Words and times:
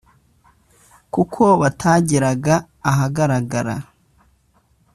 kuko 1.13 1.43
batageraga 1.61 2.55
ahagaragara. 2.89 3.75